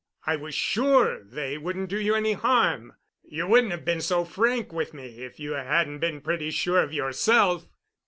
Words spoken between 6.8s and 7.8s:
of yourself."